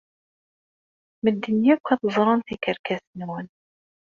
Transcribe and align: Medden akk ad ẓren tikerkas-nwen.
Medden 1.23 1.59
akk 1.73 1.85
ad 1.93 2.01
ẓren 2.15 2.41
tikerkas-nwen. 2.47 3.47